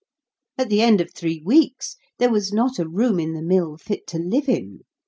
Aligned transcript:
At 0.57 0.69
the 0.69 0.81
end 0.81 0.99
of 0.99 1.13
three 1.13 1.43
weeks, 1.45 1.95
there 2.17 2.31
was 2.31 2.51
not 2.51 2.79
a 2.79 2.89
room 2.89 3.19
in 3.19 3.33
the 3.33 3.43
mill 3.43 3.77
fit 3.77 4.07
to 4.07 4.17
live 4.17 4.49
in. 4.49 4.79